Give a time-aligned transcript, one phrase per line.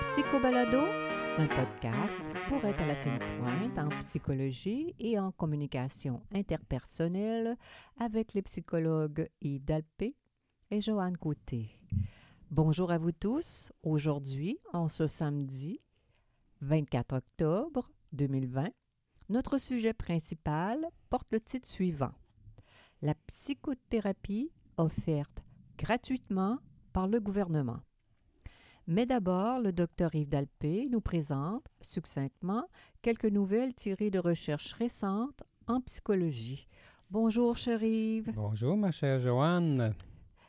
[0.00, 0.78] Psychobalado,
[1.38, 7.56] un podcast pour être à la fine pointe en psychologie et en communication interpersonnelle
[7.98, 10.14] avec les psychologues Yves Dalpé
[10.70, 11.80] et Joanne Côté.
[12.52, 13.72] Bonjour à vous tous.
[13.82, 15.80] Aujourd'hui, en ce samedi
[16.60, 18.70] 24 octobre 2020,
[19.28, 22.12] notre sujet principal porte le titre suivant
[23.02, 25.42] La psychothérapie offerte
[25.78, 26.58] gratuitement
[26.92, 27.80] par le gouvernement.
[28.86, 32.68] Mais d'abord, le docteur Yves Dalpé nous présente succinctement
[33.00, 36.68] quelques nouvelles tirées de recherches récentes en psychologie.
[37.10, 38.32] Bonjour, cher Yves.
[38.34, 39.94] Bonjour, ma chère Joanne.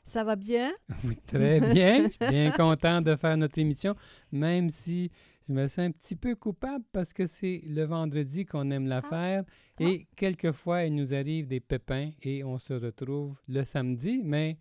[0.04, 0.72] Ça va bien?
[1.06, 2.10] Oui, très bien.
[2.20, 3.96] bien content de faire notre émission,
[4.32, 5.12] même si
[5.48, 9.02] je me sens un petit peu coupable parce que c'est le vendredi qu'on aime la
[9.02, 9.44] faire
[9.80, 14.58] et quelquefois il nous arrive des pépins et on se retrouve le samedi, mais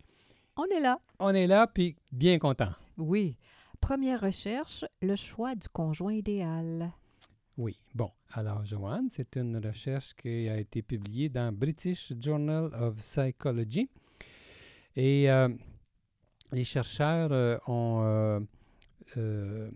[0.57, 0.99] On est là.
[1.19, 2.71] on est là puis bien content.
[2.97, 3.37] Oui.
[3.81, 6.91] Première recherche, le choix du conjoint idéal.
[7.57, 8.11] Oui, bon.
[8.33, 13.89] Alors, Joanne, c'est une recherche qui a été publiée dans British Journal of Psychology.
[14.95, 15.47] Et euh,
[16.51, 18.01] les chercheurs euh, ont
[19.17, 19.69] euh,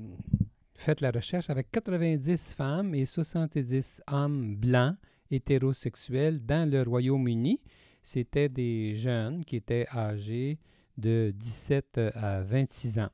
[0.79, 4.95] fait la recherche avec 90 femmes et 70 hommes blancs
[5.31, 7.59] hétérosexuels dans le Royaume-Uni.
[8.01, 10.57] C'était des jeunes qui étaient âgés
[10.97, 13.09] de 17 à 26 ans.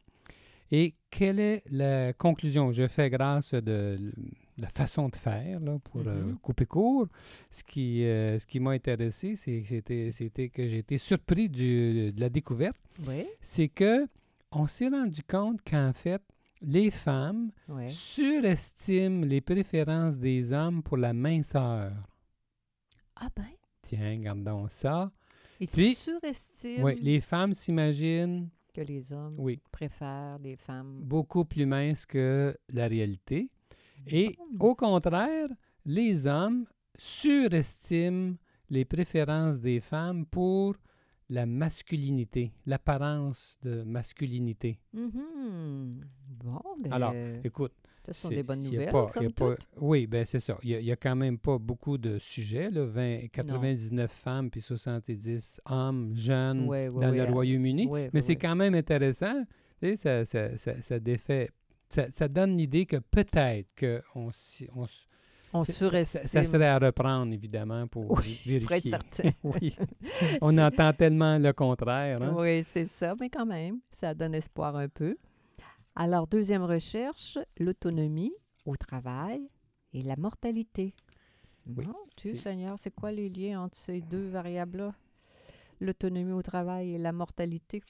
[0.72, 2.72] Et quelle est la conclusion?
[2.72, 4.12] Je fais grâce de
[4.60, 6.38] la façon de faire là, pour euh, Mhm.
[6.40, 7.08] couper court.
[7.52, 11.50] Ce qui, euh, ce qui m'a intéressé, c'est que c'était- c'était que j'ai été surpris
[11.50, 12.78] du- de la découverte.
[13.08, 13.26] Oui.
[13.42, 14.08] C'est que
[14.52, 16.22] on s'est rendu compte qu'en fait,
[16.62, 17.52] les femmes
[17.90, 21.92] surestiment les préférences des hommes pour la minceur.
[23.16, 23.46] Ah ben,
[23.82, 25.12] Tiens, gardons ça.
[25.60, 31.00] ils Puis- surestiment Oui, les femmes s'imaginent, que les hommes oui, préfèrent les femmes.
[31.04, 33.50] beaucoup plus minces que la réalité.
[34.08, 35.48] Et au contraire,
[35.86, 36.66] les hommes
[36.98, 38.36] surestiment
[38.70, 40.76] les préférences des femmes pour
[41.30, 44.80] la masculinité, l'apparence de masculinité.
[44.94, 46.02] Mhm.
[46.44, 47.14] Bon, ben, Alors,
[47.44, 47.74] Écoute,
[48.06, 48.92] ce sont des bonnes nouvelles,
[49.32, 50.58] pas- oui, ben c'est ça.
[50.64, 55.62] Il n'y a, quand même pas beaucoup de sujets, là, 20 99 femmes puis 70
[55.70, 57.90] hommes jeunes dans le Royaume-Uni.
[58.14, 59.44] Mais c'est quand même intéressant.
[59.82, 61.50] Tu sais, ça, ça, ça, ça défait.
[61.90, 64.66] Ça, donne l'idée que peut-être qu'on on ça-
[65.64, 66.22] surestime.
[66.22, 68.92] Ça, ça serait à reprendre, évidemment, pour Oui, vé- pour être vérifier.
[68.92, 69.30] certain.
[69.44, 69.76] oui.
[70.42, 72.22] On entend tellement le contraire.
[72.22, 72.34] hein.
[72.38, 75.16] Oui, c'est ça, mais quand même, ça donne espoir un peu.
[75.96, 78.34] Alors, deuxième recherche, l'autonomie
[78.66, 79.50] au travail
[79.94, 80.94] et la mortalité.
[81.68, 81.86] Oui,
[82.18, 84.94] Dieu c'est- Seigneur, c'est quoi les liens entre ces deux variables-là?
[85.82, 87.82] L'autonomie au travail et la mortalité.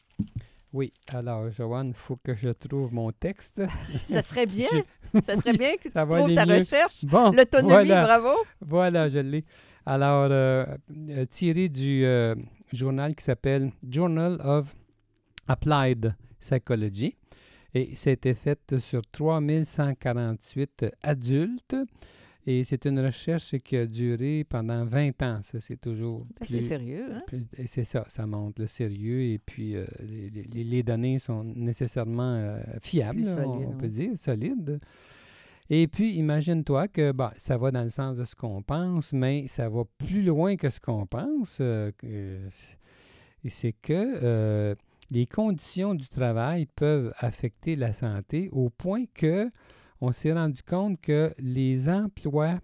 [0.74, 0.92] Oui.
[1.08, 3.62] Alors, Joanne, il faut que je trouve mon texte.
[4.04, 4.68] Ça serait bien,
[5.14, 7.06] Je- ça serait Oui, bien que tu trouves ta recherche.
[7.06, 8.04] Bon, L'autonomie, voilà.
[8.20, 8.36] bravo.
[8.62, 9.44] Voilà, je l'ai.
[9.86, 10.66] Alors, euh,
[11.10, 12.36] euh, tiré du euh,
[12.74, 14.76] journal qui s'appelle Journal of
[15.48, 17.16] Applied Psychology.
[17.76, 21.76] Et c'était fait sur 3148 adultes.
[22.48, 25.40] Et c'est une recherche qui a duré pendant 20 ans.
[25.42, 27.24] Ça, c'est toujours Ben, c'est sérieux, hein?
[27.26, 31.18] plus- et c'est ça, ça montre le sérieux et puis euh, les, les- les données
[31.18, 34.78] sont nécessairement euh, fiables, on- peut dire, solides.
[35.72, 39.48] Et puis, imagine-toi que bah, ça va dans le sens de ce qu'on pense, mais
[39.48, 41.58] ça va plus loin que ce qu'on pense.
[41.60, 41.92] euh,
[43.44, 43.92] et c'est que
[44.24, 44.76] euh,
[45.12, 49.50] les conditions du travail peuvent affecter la santé au point que
[50.02, 52.60] on s'est rendu compte que les emplois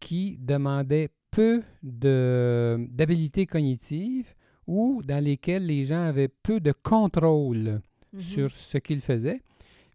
[0.00, 4.34] qui demandaient peu de- d'habilité cognitive
[4.66, 7.80] ou dans lesquels les gens avaient peu de contrôle
[8.12, 8.20] Mhm.
[8.20, 9.40] sur ce qu'ils faisaient,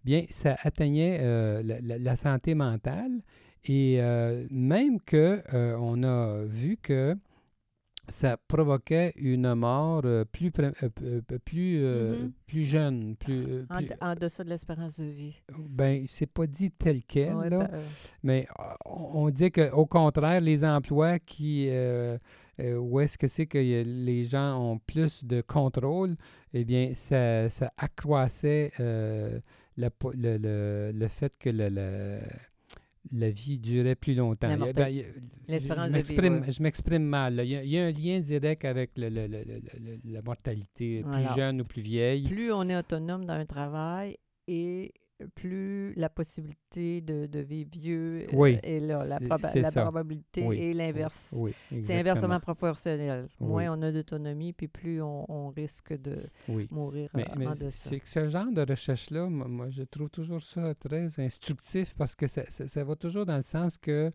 [0.04, 3.22] bien, ça atteignait euh, la, la- la santé mentale
[3.66, 7.16] et euh, même que euh, on a vu que
[8.10, 10.72] ça provoquait une mort euh, plus, euh,
[11.04, 12.32] euh, plus, Mhm.
[12.46, 15.36] plus jeune, plus, En, plus- en deçà de l'espérance de vie.
[15.70, 17.84] ben, c'est pas dit tel quel, Ouais, là, ben, euh,
[18.24, 18.48] mais
[18.86, 22.18] on dit qu'au contraire, les emplois qui, euh,
[22.60, 26.16] euh, où est-ce que c'est que les gens ont plus de contrôle,
[26.54, 28.72] eh bien, ça, ça accroissait
[29.90, 32.20] po- le, le- le fait que le- le-
[33.12, 34.48] la vie durait plus longtemps.
[34.48, 35.04] Ben,
[35.48, 36.52] l'espérance je de vie, m'exprime- ouais.
[36.52, 37.42] Je m'exprime mal.
[37.44, 40.00] Il y, a, il y a un lien direct avec le- le- le- le- le-
[40.14, 42.24] la mortalité, plus Alors, jeune ou plus vieille.
[42.24, 44.18] plus on est autonome dans un travail
[44.48, 44.94] et
[45.36, 49.06] plus la possibilité de, de vivre vieux euh, Oui, est là.
[49.06, 49.82] La, proba- la ça.
[49.84, 51.34] probabilité Oui, est l'inverse.
[51.38, 53.28] Oui, C'est inversement proportionnel.
[53.40, 56.18] Moins on a d'autonomie, puis plus on, on risque de
[56.72, 57.90] mourir Mais, euh, mais en c'est- deçà.
[57.90, 62.16] c'est que ce genre de recherche-là, moi, moi, je trouve toujours ça très instructif parce
[62.16, 64.12] que ça, ça- ça va toujours dans le sens que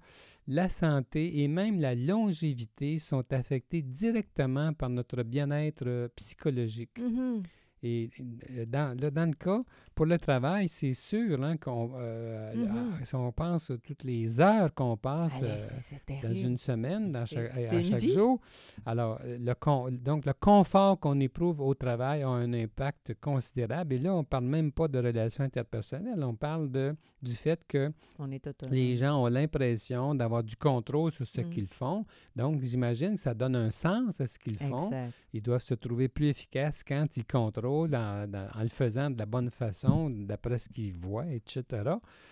[0.47, 6.99] la santé et même la longévité sont affectées directement par notre bien-être euh, psychologique.
[6.99, 7.43] Mhm.
[7.83, 8.11] Et
[8.57, 9.63] euh, dans, là, dans le cas,
[9.95, 12.95] pour le travail, c'est sûr hein, qu'on euh, Mhm.
[13.01, 17.13] à- si on pense à toutes les heures qu'on passe euh, c'est- dans une semaine,
[17.13, 18.13] dans C'est- chaque, c'est à chaque vie.
[18.13, 18.41] jour.
[18.87, 23.95] Alors, le con- donc, le confort qu'on éprouve au travail a un impact considérable.
[23.95, 26.23] Et là, on ne parle même pas de relations interpersonnelles.
[26.25, 28.75] On parle de, du fait que On est autonome.
[28.75, 31.51] les gens ont l'impression d'avoir du contrôle sur ce Mm.
[31.51, 32.05] qu'ils font.
[32.35, 34.91] Donc, j'imagine que ça donne un sens à ce qu'ils font.
[35.33, 39.19] Ils doivent se trouver plus efficaces quand ils contrôlent en, dans- en le faisant de
[39.19, 41.65] la bonne façon, d'après ce qu'ils voient, etc.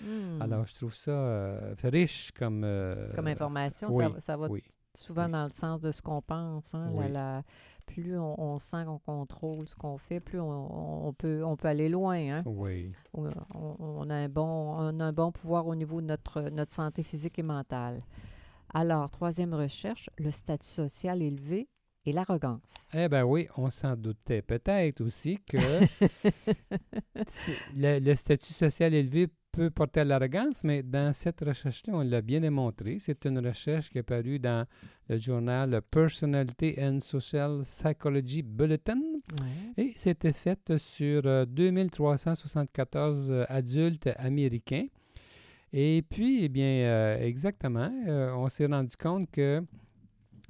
[0.03, 0.41] Hmm.
[0.43, 2.63] Alors, je trouve ça euh, riche comme...
[2.65, 4.63] euh, Comme information, oui, ça, va- ça va oui.
[4.97, 5.33] souvent oui.
[5.33, 6.75] dans le sens de ce qu'on pense.
[6.75, 7.13] hein, la- Oui.
[7.13, 7.43] la-
[7.87, 11.69] plus on, on sent qu'on contrôle ce qu'on fait, plus on, on peut, on peut
[11.69, 12.17] aller loin.
[12.17, 12.43] Hein.
[12.45, 12.91] Oui.
[13.15, 14.43] On, on- on a un bon,
[14.77, 18.03] on a un bon pouvoir au niveau de notre, notre santé physique et mentale.
[18.75, 21.69] Alors, troisième recherche, le statut social élevé
[22.07, 22.89] et l'arrogance.
[22.95, 25.57] Eh bien oui, on s'en doutait peut-être aussi que
[27.77, 32.21] le, le statut social élevé peut porter à l'arrogance, mais dans cette recherche-là, on l'a
[32.21, 32.99] bien démontré.
[33.01, 34.67] C'est une recherche qui est parue dans
[35.09, 39.01] le journal Personality and Social Psychology Bulletin
[39.41, 39.85] Ouais.
[39.85, 44.87] et c'était faite sur euh, 2374 euh, adultes américains.
[45.73, 49.63] Et puis, eh bien, euh, exactement, euh, on s'est rendu compte que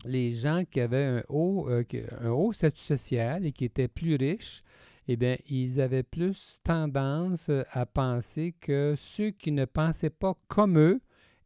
[0.05, 1.85] les gens qui avaient un haut, euh,
[2.21, 4.63] un haut statut social et qui étaient plus riches,
[5.09, 10.35] eh bien, ils avaient plus tendance euh, à penser que ceux qui ne pensaient pas
[10.49, 11.01] comme eux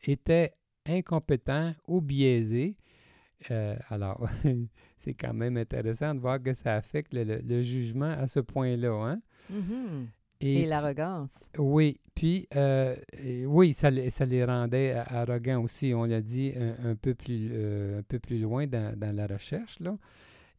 [0.04, 0.54] étaient
[0.86, 2.76] incompétents ou biaisés.
[3.50, 4.28] Euh, alors,
[4.96, 8.92] c'est quand même intéressant de voir que ça affecte le, jugement à ce point-là.
[8.92, 9.20] Hein?
[9.50, 10.08] Mhm.
[10.40, 11.32] Et Et l'arrogance.
[11.58, 16.52] oui, puis euh, et oui, ça, les- ça les rendait arrogants aussi, on l'a dit
[16.56, 19.78] un, un peu plus, euh, un peu plus loin dans, dans la recherche.
[19.80, 19.96] Là.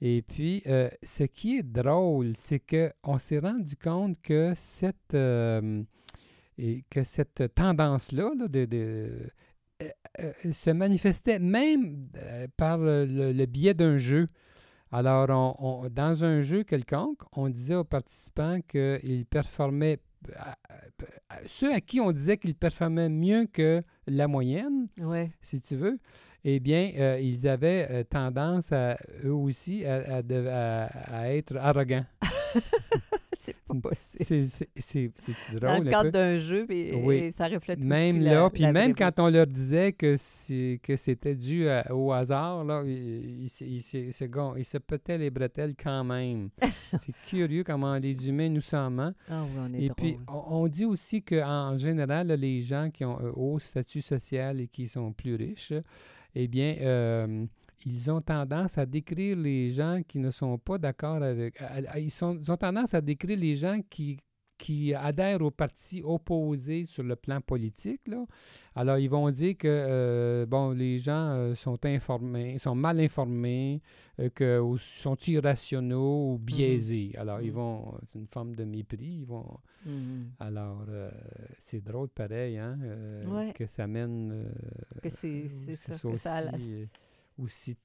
[0.01, 5.15] Et puis, euh, ce qui est drôle, c'est qu'on s'est rendu compte que cette,
[6.57, 9.29] et que cette tendance-là là, de, de-
[10.51, 12.03] se manifestait même
[12.57, 14.27] par le, le biais d'un jeu.
[14.91, 15.55] Alors, on-
[15.85, 19.99] on- dans un jeu quelconque, on disait aux participants qu'ils performaient,
[20.35, 20.55] à- à-
[21.35, 25.31] à- ceux à qui on disait qu'ils performaient mieux que la moyenne, Ouais.
[25.41, 25.97] si tu veux,
[26.43, 31.29] eh bien, euh, ils avaient euh, tendance à, eux aussi à, à de- à- à
[31.29, 32.05] être arrogants.
[33.41, 34.45] c'est pas possible.
[34.75, 37.15] C'est- c'est Dans drôle le un cadre d'un jeu, Oui.
[37.15, 40.15] et ça reflète aussi Même la- là, puis la même quand on leur disait que
[40.17, 46.49] c'était dû à- au hasard, là, ils, se- pétaient les bretelles quand même.
[47.01, 48.99] c'est curieux comment les humains nous sommes.
[48.99, 49.13] hein.
[49.29, 49.95] Ah oui, on est Et drôle.
[49.95, 54.01] puis, on, on dit aussi qu'en général, là, les gens qui ont un haut statut
[54.01, 55.73] social et qui sont plus riches,
[56.35, 57.45] eh bien, euh,
[57.85, 61.59] ils ont tendance à décrire les gens qui ne sont pas d'accord avec...
[61.97, 64.17] ils, sont- ils ont tendance à décrire les gens qui
[64.57, 68.01] qui adhèrent au parti opposé sur le plan politique.
[68.07, 68.21] Là.
[68.75, 73.81] Alors, ils vont dire que euh, bon, les gens euh, sont informés, sont mal informés,
[74.19, 77.11] euh, que, sont irrationaux ou biaisés.
[77.17, 77.53] Alors, ils Mhm.
[77.55, 79.21] vont, c'est une forme de mépris.
[79.21, 79.47] Ils vont,
[79.83, 80.29] Mhm.
[80.39, 81.09] alors, euh,
[81.57, 83.53] c'est drôle pareil, hein, euh, Ouais.
[83.53, 84.45] que ça mène.
[85.01, 85.93] Que c'est ça.
[86.07, 86.87] que ça aussi,
[87.37, 87.77] aussi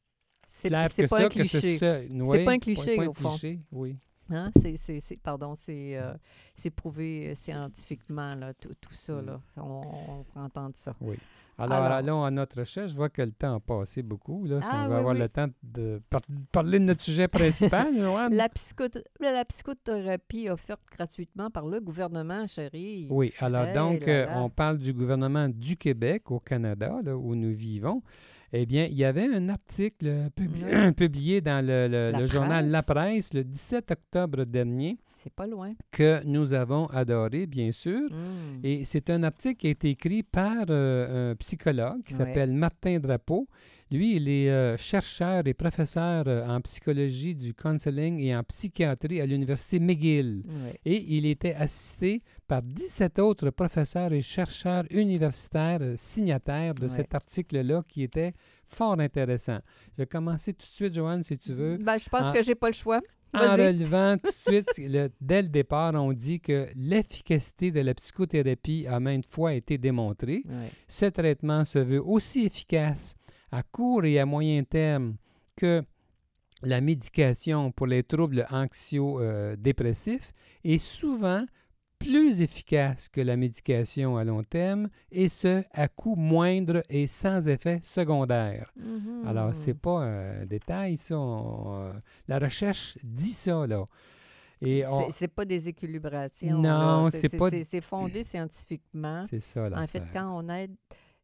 [0.63, 1.79] clair que pas ça, un que cliché.
[1.79, 2.09] C'est
[2.45, 3.31] pas un cliché, au fond.
[3.31, 3.97] cliché, oui.
[4.29, 4.51] Hein?
[4.57, 6.13] C'est, pardon, c'est, euh,
[6.55, 9.15] c'est prouvé scientifiquement, là, tout, tout ça.
[9.23, 9.27] Mm.
[9.27, 9.41] Là.
[9.57, 10.97] On, on peut entendre ça.
[11.01, 11.17] Oui.
[11.59, 12.91] Alors, Alors- allons à notre recherche.
[12.91, 14.45] Je vois que le temps a passé beaucoup.
[14.47, 15.21] Là, si Ah, on va oui, avoir oui.
[15.21, 16.21] le temps de par-
[16.53, 17.95] parler de notre sujet principal.
[18.31, 23.07] La, psychoth- la psychothérapie offerte gratuitement par le gouvernement, chérie.
[23.11, 24.39] Oui, alors Hey donc, là euh, là.
[24.43, 28.03] on parle du gouvernement du Québec au Canada, là, où nous vivons.
[28.53, 30.93] Eh bien, il y avait un article publi- Oui.
[30.97, 33.35] publié dans le, le- La le journal La Presse.
[33.35, 35.75] Le 17 octobre dernier C'est pas loin.
[35.91, 38.09] que nous avons adoré, bien sûr.
[38.11, 38.61] Mm.
[38.65, 42.99] Et c'est un article qui a été écrit par euh, un psychologue qui s'appelle Martin
[43.01, 43.49] Drapeau.
[43.93, 49.21] Lui, il est euh, chercheur et professeur euh, en psychologie du counseling et en psychiatrie
[49.21, 50.43] à l'Université McGill.
[50.85, 57.15] Et il était assisté par 17 autres professeurs et chercheurs universitaires euh, signataires de cet
[57.15, 58.33] article-là qui était
[58.65, 59.59] fort intéressant.
[59.93, 61.77] Je vais commencer tout de suite, Joanne, si tu veux.
[61.79, 63.01] Ben, je pense en- que j'ai pas le choix.
[63.35, 67.95] en relevant tout de suite, le- dès le départ, on dit que l'efficacité de la
[67.95, 70.43] psychothérapie a maintes fois été démontrée.
[70.89, 73.15] Ce traitement se veut aussi efficace
[73.59, 75.17] à court et à moyen terme
[75.57, 75.83] que
[76.63, 80.33] la médication pour les troubles anxio-dépressifs
[80.65, 81.45] est souvent
[81.99, 87.49] plus efficace que la médication à long terme et ce, à coût moindre et sans
[87.49, 88.71] effet secondaire.
[88.77, 89.27] Mhm.
[89.27, 91.19] Alors, c'est pas un détail, ça.
[91.19, 91.93] on- euh,
[92.29, 93.85] la recherche dit ça, là.
[94.63, 96.59] On- C'est- pas des équilibrations.
[96.59, 97.09] Non, là.
[97.11, 99.25] c'est pas- C'est c'est fondé scientifiquement.
[99.29, 100.75] c'est ça, En fait, quand on aide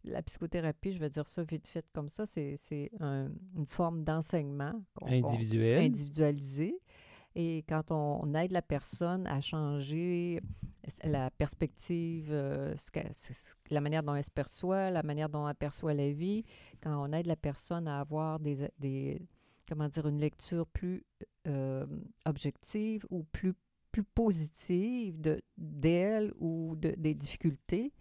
[0.04, 2.56] la psychothérapie, je vais dire ça vite fait comme ça, c'est
[3.00, 5.84] un- une forme d'enseignement Individuel.
[5.84, 6.78] individualisé.
[7.34, 10.40] Et quand on, on aide la personne à changer
[11.04, 13.00] la perspective, euh, ce que-
[13.70, 16.44] la manière dont elle se perçoit, la manière dont elle perçoit la vie,
[16.82, 19.22] quand on aide la personne à avoir des, des
[19.68, 21.04] comment dire, une lecture plus
[21.46, 21.86] euh,
[22.26, 23.54] objective ou plus,
[23.90, 27.92] plus positive de- d'elle ou de, des difficultés,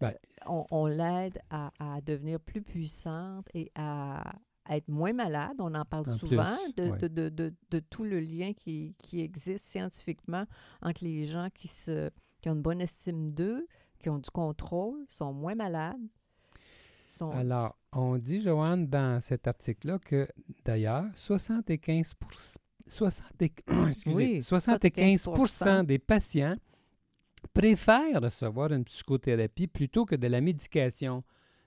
[0.00, 0.14] Ben,
[0.48, 4.32] on, on l'aide à, à devenir plus puissante et à,
[4.64, 5.56] à être moins malade.
[5.58, 6.98] On en parle En souvent plus, de, ouais.
[6.98, 10.44] de, de, de, de tout le lien qui, qui existe scientifiquement
[10.82, 13.66] entre les gens qui, se, qui ont une bonne estime d'eux,
[13.98, 16.00] qui ont du contrôle, sont moins malades.
[16.72, 20.28] sont- Alors, on dit, Joanne, dans cet article-là, que
[20.64, 22.14] d'ailleurs, 75,
[22.86, 23.52] 60 et-
[23.88, 25.84] excusez, Oui, 75 75%.
[25.84, 26.56] des patients
[27.52, 31.22] préfèrent recevoir une psychothérapie plutôt que de la médication.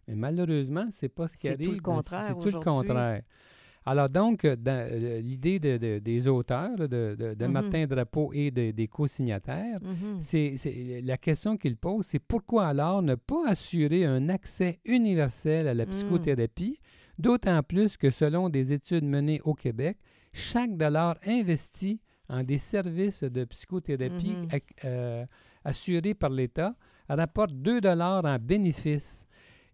[0.08, 1.82] Mais malheureusement, c'est pas ce qui C'est tout le arrive.
[1.82, 3.22] contraire C'est tout le contraire.
[3.84, 7.48] Alors donc, euh, euh, l'idée de- de- des auteurs, de, Mhm.
[7.52, 10.20] Martin Drapeau et de- des co-signataires, Mhm.
[10.20, 15.68] c'est, c'est- la question qu'il pose, c'est pourquoi alors ne pas assurer un accès universel
[15.68, 15.90] à la Mm.
[15.90, 16.78] psychothérapie,
[17.18, 19.98] d'autant plus que selon des études menées au Québec,
[20.32, 22.00] chaque dollar investi
[22.30, 24.48] en des services de psychothérapie Mhm.
[24.86, 25.26] euh,
[25.64, 26.76] assurés par l'État
[27.10, 29.26] rapporte 2 dollars en bénéfices.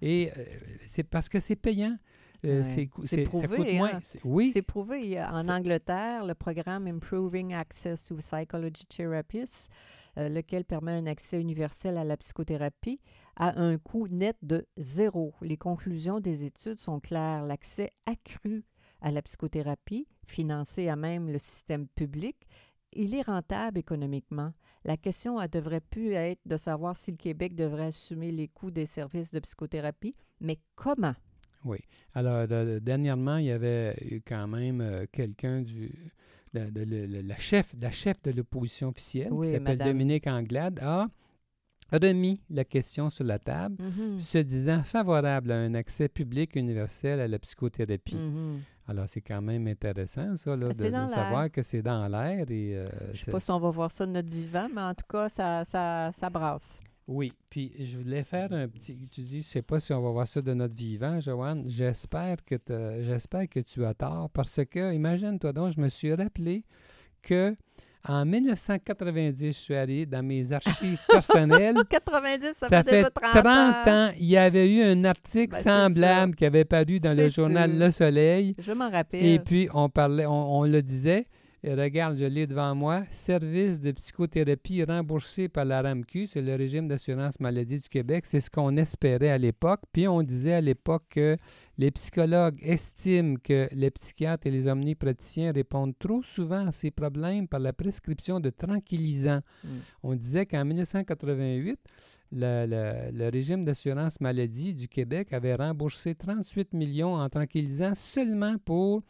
[0.02, 0.44] Et euh,
[0.86, 1.98] c'est parce que c'est payant.
[2.46, 2.64] Euh, Ouais.
[2.64, 3.94] c'est, c'est- ça prouvé, coûte moins.
[3.96, 4.00] hein.
[4.24, 5.20] Oui, C'est prouvé.
[5.22, 9.68] En Angleterre, le programme Improving Access to Psychology Therapies,
[10.20, 13.00] euh, lequel permet un accès universel à la psychothérapie,
[13.38, 15.34] a un coût net de zéro.
[15.42, 17.44] Les conclusions des études sont claires.
[17.44, 18.64] L'accès accru
[19.02, 22.36] à la psychothérapie, financé à même le système public,
[22.98, 24.54] il est rentable économiquement.
[24.86, 28.72] La question elle devrait plus être de savoir si le Québec devrait assumer les coûts
[28.72, 31.16] des services de psychothérapie, mais comment?
[32.14, 35.92] Alors, de- dernièrement, il y avait eu quand même euh, quelqu'un du.
[36.54, 39.78] de- la, chef, la chef de l'opposition officielle, Oui, qui s'appelle.
[39.78, 41.08] Dominique Anglade, a
[41.92, 44.20] remis la question sur la table, Mhm.
[44.20, 48.16] se disant favorable à un accès public universel à la psychothérapie.
[48.16, 48.62] Mhm.
[48.88, 51.10] Alors, c'est quand même intéressant, ça, là, de, C'est de l'air.
[51.10, 52.50] savoir que c'est dans l'air.
[52.50, 54.82] et euh, Je ne sais pas si on va voir ça de notre vivant, mais
[54.82, 56.80] en tout cas, ça, ça, ça brasse.
[57.06, 58.96] Oui, puis je voulais faire un petit.
[59.10, 61.64] Tu dis, je sais pas si on va voir ça de notre vivant, Joanne.
[61.68, 62.56] J'espère que
[63.02, 66.66] j'espère que tu as tort parce que, imagine-toi donc, je me suis rappelé
[67.22, 67.56] que
[68.08, 71.76] en 1990, je suis allé dans mes archives personnelles.
[71.90, 73.92] 90, ça, Ça fait, fait déjà 30 30, ans.
[73.92, 77.72] ans, il y avait eu un article Ben, semblable qui avait paru dans le journal
[77.72, 77.80] sûr.
[77.80, 78.54] Le Soleil.
[78.60, 79.26] Je m'en rappelle.
[79.26, 81.28] Et puis, on parlait, on, on le disait,
[81.64, 86.56] et regarde, je l'ai devant moi, service de psychothérapie remboursé par la RAMQ, c'est le
[86.56, 89.82] régime d'assurance maladie du Québec, c'est ce qu'on espérait à l'époque.
[89.92, 91.36] Puis on disait à l'époque que
[91.78, 97.48] les psychologues estiment que les psychiatres et les omnipraticiens répondent trop souvent à ces problèmes
[97.48, 99.42] par la prescription de tranquillisants.
[99.64, 99.68] Mm.
[100.04, 101.80] On disait qu'en 1988,
[102.32, 108.58] le, le- le régime d'assurance maladie du Québec avait remboursé 38 millions en tranquillisants seulement
[108.66, 109.02] pour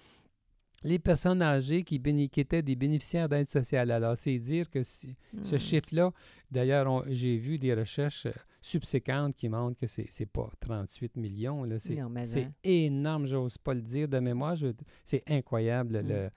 [0.83, 3.91] les personnes âgées qui, étaient des bénéficiaires d'aide sociale.
[3.91, 5.59] Alors, c'est dire que si- ce Mm.
[5.59, 6.11] chiffre-là,
[6.51, 8.31] d'ailleurs, j'ai vu des recherches euh,
[8.61, 11.65] subséquentes qui montrent que c'est n'est pas 38 millions.
[11.79, 12.51] C'est hein.
[12.63, 14.55] énorme, j'ose pas le dire de mémoire.
[15.03, 16.01] C'est incroyable.
[16.07, 16.29] Le-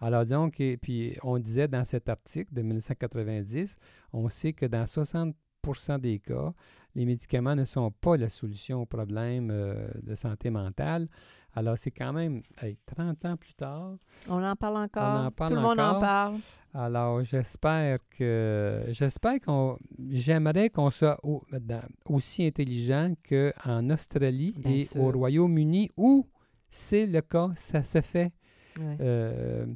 [0.00, 3.76] alors donc, et puis on disait dans cet article de 1990,
[4.12, 6.52] on sait que dans 60% des cas,
[6.94, 11.08] les médicaments ne sont pas la solution au problème euh, de santé mentale.
[11.56, 13.96] Alors c'est quand même hey, 30 ans plus tard.
[14.28, 15.24] On en parle encore.
[15.24, 16.36] en parle Tout le monde en parle.
[16.74, 19.78] Alors j'espère que j'espère qu'on
[20.10, 25.00] j'aimerais qu'on soit au- dans- aussi intelligent qu'en Australie Bien et sûr.
[25.02, 26.28] au Royaume-Uni où
[26.68, 28.32] c'est le cas, ça se fait.
[28.78, 28.96] Ouais.
[29.00, 29.66] Euh,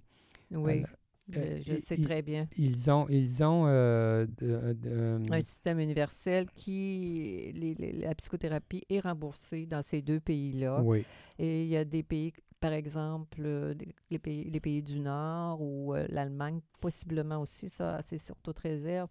[0.50, 0.90] oui, alors,
[1.36, 2.46] euh, je sais très bien.
[2.56, 8.84] ils ont ils ont euh, de- de- Un système universel qui, les- les- la psychothérapie
[8.88, 10.82] est remboursée dans ces deux pays-là.
[10.82, 11.04] oui.
[11.38, 13.74] Et il y a des pays par exemple, euh,
[14.10, 18.58] les pays, les pays du Nord ou euh, l'Allemagne, possiblement aussi, ça, c'est sur toute
[18.58, 19.08] réserve.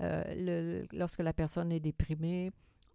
[0.00, 2.50] Euh, le- lorsque la personne est déprimée,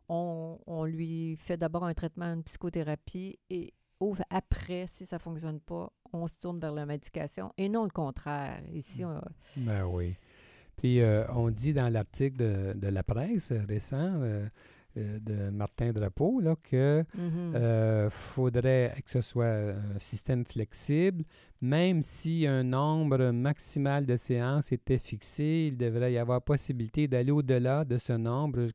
[0.10, 3.74] on, on lui fait d'abord un traitement, une psychothérapie et
[4.30, 7.90] après, si ça ne fonctionne pas, on se tourne vers la médication et non le
[7.90, 8.62] contraire.
[8.74, 9.22] Ici, on-
[9.58, 10.14] Ben oui.
[10.78, 14.48] Puis euh, on dit dans l'article de, de la presse récent euh,
[14.98, 17.54] euh, de Martin Drapeau là, que Mhm.
[17.56, 21.24] euh, faudrait que ce soit un système flexible.
[21.62, 27.32] Même si un nombre maximal de séances était fixé, il devrait y avoir possibilité d'aller
[27.32, 28.68] au-delà de ce nombre,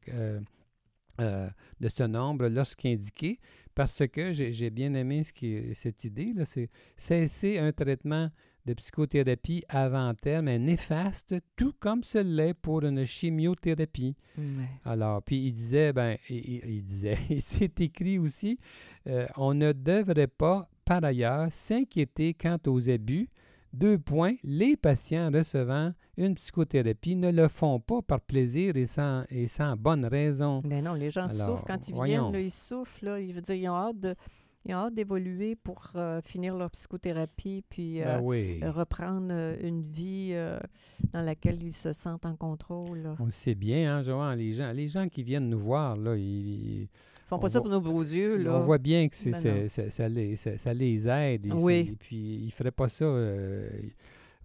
[1.18, 3.38] de ce nombre lorsqu'indiqué,
[3.78, 8.28] parce que j'ai bien aimé ce qui est- cette idée, c'est cesser un traitement
[8.66, 14.16] de psychothérapie avant terme est néfaste, tout comme ce l'est pour une chimiothérapie.
[14.36, 14.44] Ouais.
[14.84, 18.58] Alors, puis il disait, ben, il disait, et c'est écrit aussi,
[19.06, 23.28] euh, on ne devrait pas, par ailleurs, s'inquiéter quant aux abus.
[23.72, 29.24] Deux points, les patients recevant une psychothérapie ne le font pas par plaisir et sans,
[29.28, 30.62] et sans bonne raison.
[30.64, 32.30] Ben non, les gens Alors, souffrent quand ils voyons.
[32.30, 34.14] viennent, là, ils souffrent, là, ils, dire, ils ont hâte de,
[34.68, 39.56] ils ont hâte d'évoluer pour euh, finir leur psychothérapie, puis Ben euh, oui, reprendre euh,
[39.62, 40.34] une vie
[41.12, 42.98] dans laquelle ils se sentent en contrôle.
[42.98, 43.10] là.
[43.18, 46.14] on le sait bien, hein, Johan, les gens, les gens qui viennent nous voir, là,
[46.16, 46.88] ils, Ils
[47.26, 48.56] font on pas ça voit- pour nos beaux yeux, là.
[48.56, 51.46] On voit bien que c'est, Ben ça, ça les, ça- ça les aide.
[51.46, 51.90] Et, Oui.
[51.92, 53.04] et puis, ils ne feraient pas ça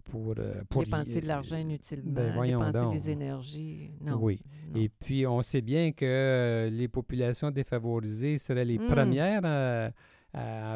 [0.04, 0.34] pour,
[0.68, 0.84] pour...
[0.84, 2.92] dépenser de l'argent inutilement, ben, dépenser donc.
[2.92, 3.90] des énergies.
[4.02, 4.18] Non.
[4.20, 4.38] Oui.
[4.74, 4.80] non.
[4.80, 8.86] Et puis, on sait bien que les populations défavorisées seraient les Mm.
[8.86, 9.90] premières à,
[10.34, 10.74] à-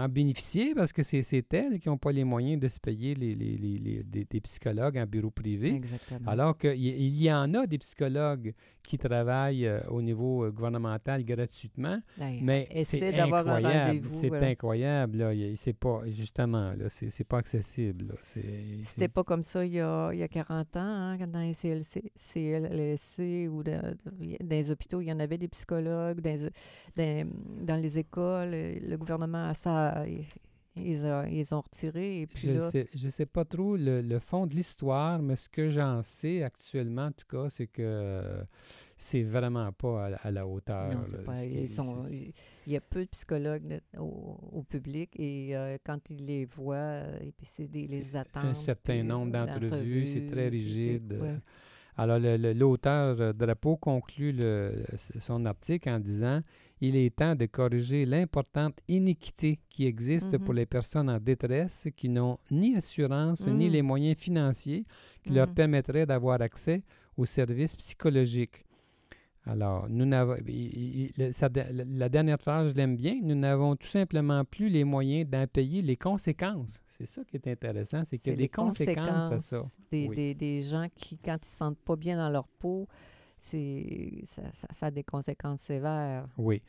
[0.00, 1.22] à en bénéficier parce que c'est,
[1.54, 4.40] elles qui n'ont pas les moyens de se payer les, les- les- les- des, des
[4.40, 5.70] psychologues en bureau privé.
[5.74, 6.30] Exactement.
[6.30, 8.52] Alors qu'il y, il y en a des psychologues
[8.88, 14.08] qui travaillent euh, au niveau euh, gouvernemental gratuitement, Ben, mais c'est incroyable.
[14.08, 14.46] C'est voilà.
[14.48, 15.18] incroyable.
[15.18, 15.32] Là.
[15.56, 18.14] C'est pas, justement, là, c'est, c'est pas accessible.
[18.22, 21.52] C'était pas comme ça il y a, il y a 40 ans, hein, dans les
[21.52, 23.94] CLC, CLSC ou dans,
[24.40, 26.50] dans les hôpitaux, il y en avait des psychologues, dans,
[26.96, 27.30] les- dans-
[27.66, 30.04] dans les écoles, le gouvernement, ça,
[30.84, 31.62] ils, a- ils ont.
[31.94, 35.36] Et puis Je là, sais, je sais pas trop le, le fond de l'histoire, mais
[35.36, 38.42] ce que j'en sais actuellement, en tout cas, c'est que euh,
[38.96, 40.92] c'est vraiment pas à, la- à la hauteur.
[40.92, 41.18] non, là.
[41.24, 42.04] pas- ils sont,
[42.66, 46.76] il y a peu de psychologues au, au public et euh, quand ils les voient,
[46.76, 48.44] euh, et puis c'est des les attentes.
[48.44, 51.16] un certain nombre d'entrevues, c'est très rigide.
[51.20, 51.36] ouais.
[52.00, 54.84] Alors, l'auteur Drapeau conclut le-
[55.18, 56.42] son article en disant
[56.80, 60.56] Il est temps de corriger l'importante iniquité qui existe pour Mhm.
[60.60, 63.72] les personnes en détresse qui n'ont ni assurance ni Mhm.
[63.72, 64.84] les moyens financiers
[65.24, 65.54] qui leur Mhm.
[65.54, 66.82] permettraient d'avoir accès
[67.16, 68.64] aux services psychologiques.
[69.44, 70.04] Alors, nous
[70.46, 73.18] il- il- la dernière phrase, je l'aime bien.
[73.22, 76.80] Nous n'avons tout simplement plus les moyens d'en payer les conséquences.
[76.86, 79.62] C'est ça qui est intéressant, c'est qu'il y a des les conséquences à ça.
[79.90, 80.14] Des, Oui.
[80.16, 82.86] des, des gens qui, quand ils se sentent pas bien dans leur peau,
[83.38, 86.26] c'est ça, ça, ça a des conséquences sévères.
[86.36, 86.60] Oui.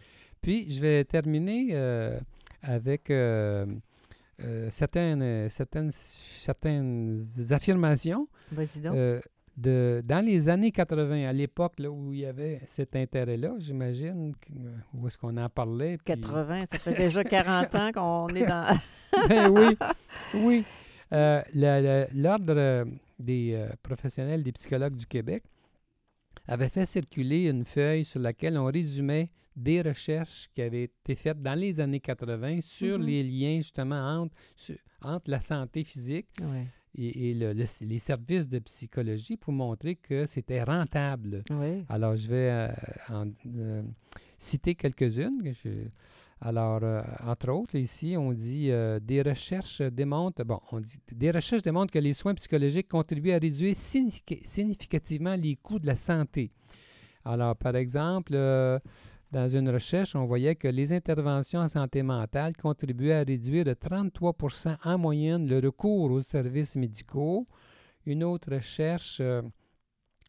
[0.42, 2.20] Puis, je vais terminer euh,
[2.62, 3.66] avec euh,
[4.42, 8.28] euh, certaines, certaines, certaines affirmations.
[8.52, 8.96] Vas-y donc.
[9.58, 14.34] de, dans les années 80, à l'époque où il y avait cet intérêt-là, j'imagine,
[14.94, 15.98] où est-ce qu'on en parlait.
[15.98, 18.78] puis- 80, ça fait déjà 40 ans qu'on est dans.
[19.30, 19.78] ben oui,
[20.34, 20.66] oui.
[21.12, 21.42] Euh,
[22.14, 22.86] L'Ordre
[23.18, 25.44] des euh, professionnels des psychologues du Québec
[26.48, 31.42] avait fait circuler une feuille sur laquelle on résumait des recherches qui avaient été faites
[31.42, 33.06] dans les années 80 sur Mhm.
[33.06, 36.66] les liens justement entre, sur- entre la santé physique Ouais.
[36.96, 41.44] et, et le- le- les services de psychologie pour montrer que c'était rentable.
[41.90, 42.68] Alors, je vais euh,
[43.10, 43.84] en, euh,
[44.38, 45.42] citer quelques-unes.
[45.64, 45.88] je-
[46.42, 50.60] Alors, euh, entre autres, ici, on dit euh, des recherches démontrent, bon,
[51.12, 55.98] des recherches que les soins psychologiques contribuent à réduire signifi- significativement les coûts de la
[55.98, 56.52] santé.
[57.26, 58.80] Alors, par exemple, euh,
[59.34, 63.74] dans une recherche, on voyait que les interventions en santé mentale contribuaient à réduire de
[63.74, 64.34] 33
[64.86, 67.46] en moyenne le recours aux services médicaux.
[68.06, 69.42] Une autre recherche, euh,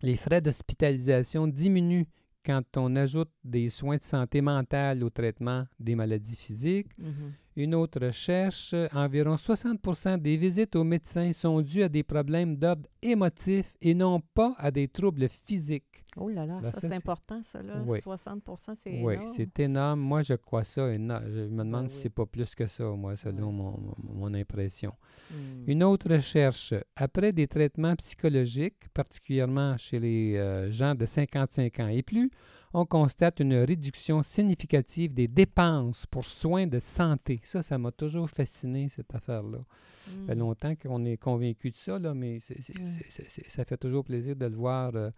[0.02, 2.06] les frais d'hospitalisation diminuent
[2.44, 6.90] quand on ajoute des soins de santé mentale au traitement des maladies physiques.
[6.98, 7.32] Mhm.
[7.56, 12.88] Une autre recherche, environ 60% des visites aux médecins sont dues à des problèmes d'ordre
[13.02, 15.84] émotif et non pas à des troubles physiques.
[16.16, 17.82] Oh là là, Là, ça, ça, c'est important, ça, là.
[17.86, 17.98] Oui.
[18.00, 19.28] 60% c'est Oui, énorme.
[19.36, 20.00] c'est énorme.
[20.00, 21.24] Moi, je crois ça énorme.
[21.28, 22.00] Je me demande Ben si oui.
[22.02, 24.92] c'est pas plus que ça, moi, selon mon- mon impression.
[25.30, 25.64] Hmm.
[25.68, 31.88] Une autre recherche, après des traitements psychologiques, particulièrement chez les euh, gens de 55 ans
[31.88, 32.30] et plus,
[32.72, 37.40] on constate une réduction significative des dépenses pour soins de santé.
[37.42, 39.58] Ça, ça m'a toujours fasciné, cette affaire-là.
[40.06, 40.38] Ça fait Mm.
[40.38, 43.42] longtemps qu'on est convaincu de ça, là, mais c'est- c'est- Mm.
[43.48, 45.10] ça fait toujours plaisir de le voir euh,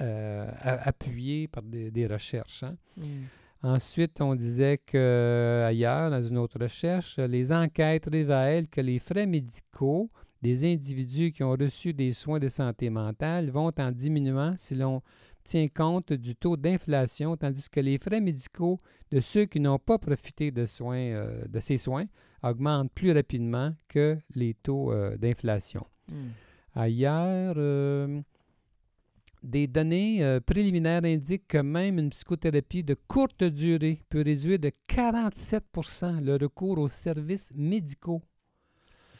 [0.00, 2.62] euh, appuyé par des, des recherches.
[2.62, 2.76] hein.
[2.96, 3.02] Mm.
[3.64, 9.26] Ensuite, on disait que ailleurs, dans une autre recherche, les enquêtes révèlent que les frais
[9.26, 14.76] médicaux des individus qui ont reçu des soins de santé mentale vont en diminuant si
[14.76, 15.02] l'on
[15.48, 18.76] tient compte du taux d'inflation, tandis que les frais médicaux
[19.10, 22.04] de ceux qui n'ont pas profité de, soins, euh, de ces soins
[22.42, 25.86] augmentent plus rapidement que les taux euh, d'inflation.
[26.12, 26.14] Mm.
[26.74, 28.20] Ailleurs, euh,
[29.42, 36.22] des données préliminaires indiquent que même une psychothérapie de courte durée peut réduire de 47%
[36.22, 38.20] le recours aux services médicaux.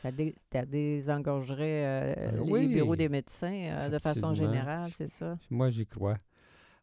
[0.00, 2.66] Ça, dé- ça désengorgerait euh, Euh, les oui.
[2.68, 5.36] bureaux des médecins euh, de façon générale, c'est ça?
[5.50, 6.16] Moi, j'y crois.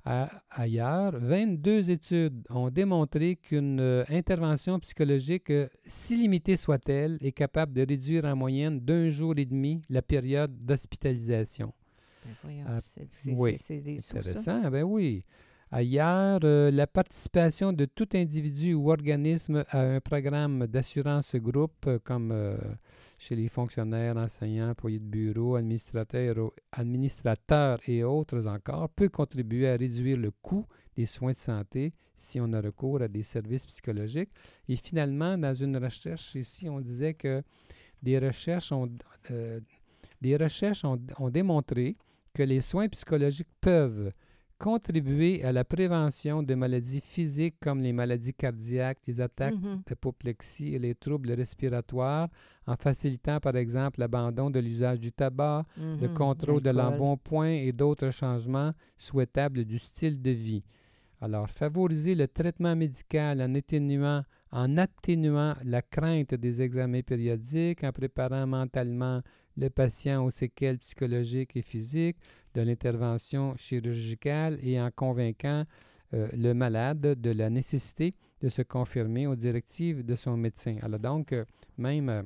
[0.03, 5.51] À- ailleurs, 22 études ont démontré qu'une euh, intervention psychologique,
[5.85, 10.53] si limitée soit-elle, est capable de réduire en moyenne d'un jour et demi la période
[10.65, 11.73] d'hospitalisation.
[12.25, 13.57] Ben voyons, Ah, c'est- oui.
[13.57, 14.17] sous, ça?
[14.19, 15.21] Intéressant, ben oui.
[15.71, 21.97] Ailleurs, euh, la participation de tout individu ou organisme à un programme d'assurance groupe, euh,
[22.03, 22.55] comme euh,
[23.17, 26.51] chez les fonctionnaires, enseignants, employés de bureau, administrateurs,
[27.87, 32.53] et autres encore, peut contribuer à réduire le coût des soins de santé si on
[32.53, 34.29] a recours à des services psychologiques.
[34.69, 37.41] Et finalement, dans une recherche ici, on disait que
[38.03, 38.89] des recherches ont
[41.31, 41.93] démontré
[42.33, 44.11] que les soins psychologiques peuvent
[44.57, 49.81] contribuer à la prévention de maladies physiques comme les maladies cardiaques, les attaques Mhm.
[49.87, 52.29] d'apoplexie et les troubles respiratoires,
[52.67, 56.13] en facilitant par exemple l'abandon de l'usage du tabac, le Mhm.
[56.13, 60.63] contrôle de l'embonpoint et d'autres changements souhaitables du style de vie.
[61.21, 67.91] Alors, favoriser le traitement médical en atténuant, en atténuant la crainte des examens périodiques, en
[67.91, 69.21] préparant mentalement
[69.57, 72.17] le patient aux séquelles psychologiques et physiques
[72.55, 75.65] de l'intervention chirurgicale et en convainquant
[76.13, 80.77] euh, le malade de la nécessité de se confirmer aux directives de son médecin.
[80.81, 81.45] Alors donc, euh,
[81.77, 82.23] même euh,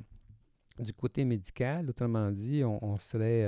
[0.78, 3.46] du côté médical, autrement dit, on, on serait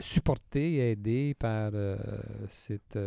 [0.00, 1.70] supporté, aidé par
[2.48, 2.98] cette,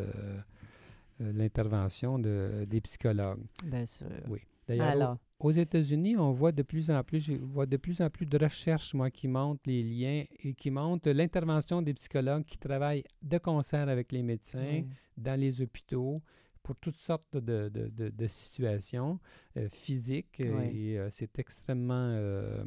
[1.19, 3.43] l'intervention de, des psychologues.
[3.65, 4.07] Bien sûr.
[4.29, 4.39] Oui.
[4.65, 8.25] D'ailleurs, aux États-Unis, on voit de plus en plus, je vois de plus en plus
[8.25, 13.03] de recherches, moi, qui montrent les liens et qui montrent l'intervention des psychologues qui travaillent
[13.21, 14.83] de concert avec les médecins
[15.17, 16.21] dans les hôpitaux
[16.61, 19.19] pour toutes sortes de, de- de- de situations
[19.57, 20.77] euh, physiques euh, Oui.
[20.91, 22.63] et euh, c'est extrêmement euh,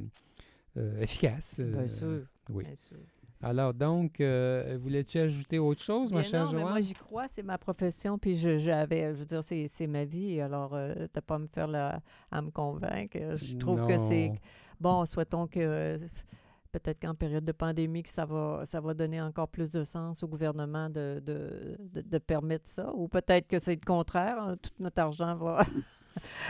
[1.00, 1.60] efficace.
[1.60, 2.22] bien sûr.
[2.50, 2.64] oui.
[2.64, 2.96] bien sûr.
[3.42, 7.26] Alors donc, euh, voulais-tu ajouter autre chose, ma Bien chère non, mais moi, j'y crois,
[7.28, 11.06] c'est ma profession, puis je- j'avais, je veux dire, c'est c'est ma vie, alors euh,
[11.12, 12.00] t'as pas à me faire la,
[12.30, 13.18] à me convaincre.
[13.36, 14.32] Je trouve que c'est...
[14.80, 15.98] Bon, souhaitons que euh,
[16.72, 20.22] peut-être qu'en période de pandémie, que ça va, ça va donner encore plus de sens
[20.22, 24.56] au gouvernement de, de, de, de permettre ça, ou peut-être que c'est le contraire, hein,
[24.60, 25.64] tout notre argent va...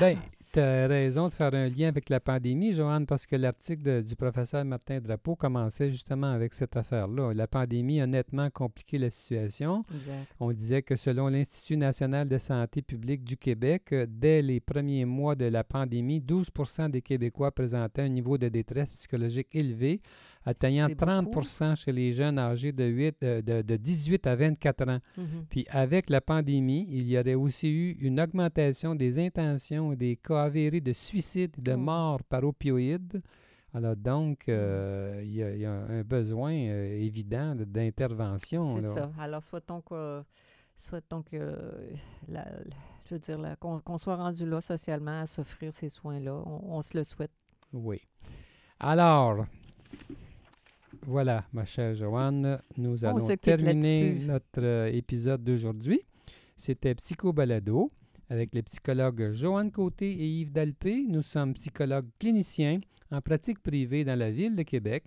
[0.00, 0.18] Ben,
[0.52, 4.16] tu as raison de faire un lien avec la pandémie, Joanne, parce que l'article du
[4.16, 7.32] professeur Martin Drapeau commençait justement avec cette affaire-là.
[7.32, 9.82] La pandémie a nettement compliqué la situation.
[9.94, 10.28] Exact.
[10.40, 15.06] On disait que selon l'Institut national de santé publique du Québec, euh, dès les premiers
[15.06, 20.00] mois de la pandémie, 12% des Québécois présentaient un niveau de détresse psychologique élevé,
[20.44, 21.42] atteignant C'est 30 beaucoup.
[21.76, 24.98] chez les jeunes âgés de, 8, euh, de, de 18 à 24 ans.
[25.16, 25.24] Mhm.
[25.48, 30.16] Puis avec la pandémie, il y aurait aussi eu une augmentation des intentions et des
[30.16, 31.76] cas avérés de suicide et de Oh.
[31.78, 33.18] mort par opioïdes.
[33.74, 38.76] Alors donc, euh, il y, a- il y a un besoin euh, évident de- d'intervention.
[38.80, 39.10] C'est ça.
[39.18, 40.22] Alors, souhaitons que,
[40.76, 41.38] souhaitons que
[42.28, 42.54] la- la-
[43.08, 46.34] je veux dire, qu'on soit rendu là socialement à s'offrir ces soins-là.
[46.46, 47.32] On, on se le souhaite.
[47.72, 48.00] Oui.
[48.78, 49.46] Alors,
[51.06, 56.00] voilà, ma chère Joanne, nous On allons terminer notre euh, épisode d'aujourd'hui.
[56.56, 57.88] C'était Psycho Balado
[58.32, 61.04] avec les psychologues Joanne Côté et Yves Dalpé.
[61.06, 65.04] Nous sommes psychologues cliniciens en pratique privée dans la ville de Québec.